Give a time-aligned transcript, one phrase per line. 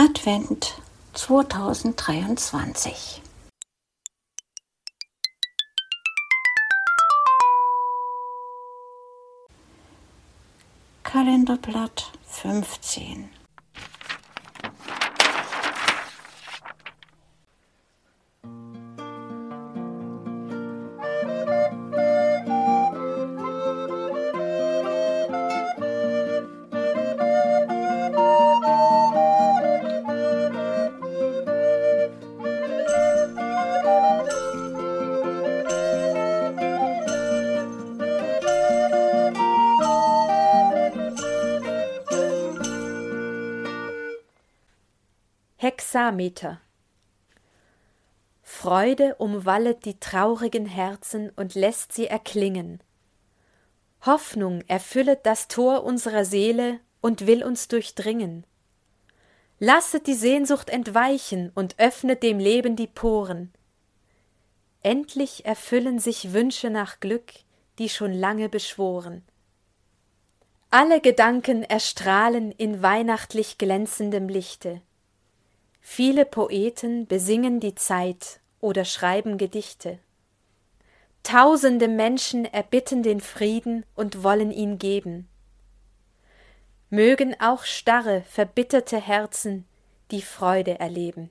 [0.00, 0.80] Advent
[1.12, 3.20] 2023.
[11.02, 13.39] Kalenderblatt 15.
[45.80, 46.60] Hexameter
[48.42, 52.82] Freude umwallet die traurigen Herzen und lässt sie erklingen.
[54.04, 58.44] Hoffnung erfüllet das Tor unserer Seele und will uns durchdringen.
[59.58, 63.50] Lasset die Sehnsucht entweichen und öffnet dem Leben die Poren.
[64.82, 67.32] Endlich erfüllen sich Wünsche nach Glück,
[67.78, 69.22] die schon lange beschworen.
[70.68, 74.82] Alle Gedanken erstrahlen in weihnachtlich glänzendem Lichte.
[75.80, 79.98] Viele Poeten besingen die Zeit oder schreiben Gedichte.
[81.22, 85.28] Tausende Menschen erbitten den Frieden und wollen ihn geben.
[86.88, 89.66] Mögen auch starre, verbitterte Herzen
[90.10, 91.30] die Freude erleben.